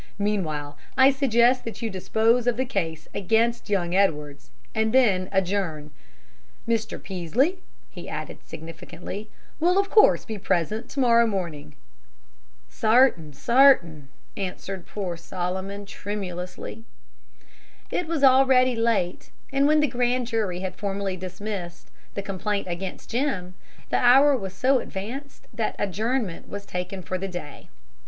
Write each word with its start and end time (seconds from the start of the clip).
Meanwhile, 0.17 0.79
I 0.97 1.11
suggest 1.11 1.63
that 1.63 1.83
you 1.83 1.91
dispose 1.91 2.47
of 2.47 2.57
the 2.57 2.65
case 2.65 3.07
against 3.13 3.69
young 3.69 3.93
Edwards, 3.93 4.49
and 4.73 4.93
then 4.93 5.29
adjourn. 5.31 5.91
Mr. 6.67 6.99
Peaslee," 6.99 7.59
he 7.91 8.09
added 8.09 8.39
significantly, 8.43 9.29
"will 9.59 9.77
of 9.77 9.91
course 9.91 10.25
be 10.25 10.39
present 10.39 10.89
to 10.89 10.99
morrow 10.99 11.27
morning." 11.27 11.75
"Sartain, 12.67 13.31
sartain," 13.31 14.07
answered 14.35 14.87
poor 14.87 15.15
Solomon, 15.17 15.85
tremulously. 15.85 16.83
It 17.91 18.07
was 18.07 18.23
already 18.23 18.75
late, 18.75 19.29
and 19.53 19.67
when 19.67 19.81
the 19.81 19.85
grand 19.87 20.25
jury 20.25 20.61
had 20.61 20.75
formally 20.77 21.15
dismissed 21.15 21.91
the 22.15 22.23
complaint 22.23 22.65
against 22.67 23.11
Jim, 23.11 23.53
the 23.91 23.97
hour 23.99 24.35
was 24.35 24.55
so 24.55 24.79
advanced 24.79 25.47
that 25.53 25.75
adjournment 25.77 26.49
was 26.49 26.65
taken 26.65 27.03
for 27.03 27.19
the 27.19 27.27
day. 27.27 27.69